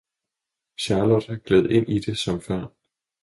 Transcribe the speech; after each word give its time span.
Charlot 0.83 1.27
gled 1.45 1.69
ind 1.69 1.87
i 1.89 1.99
det 1.99 2.17
som 2.17 2.41
før. 2.41 2.67